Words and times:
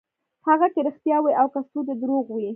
هغه 0.47 0.67
که 0.73 0.79
رښتيا 0.87 1.17
وي 1.21 1.33
او 1.41 1.47
که 1.53 1.59
سوچه 1.71 1.93
درواغ 2.01 2.25
وي. 2.31 2.47